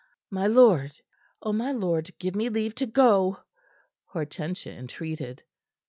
"My 0.31 0.47
lord! 0.47 0.99
Oh, 1.43 1.53
my 1.53 1.71
lord, 1.71 2.17
give 2.17 2.33
me 2.35 2.49
leave 2.49 2.73
to 2.73 2.87
go," 2.87 3.41
Hortensia 4.07 4.71
entreated. 4.71 5.43